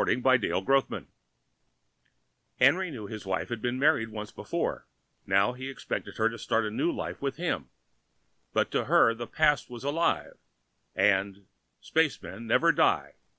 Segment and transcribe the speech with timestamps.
[0.00, 1.06] net
[2.58, 4.86] Henry knew his wife had been married once before;
[5.26, 7.68] now he expected her to start a new life with him
[8.54, 10.38] but to her the past was alive,
[10.94, 11.44] and
[11.82, 13.12] SPACEMEN NEVER DIE!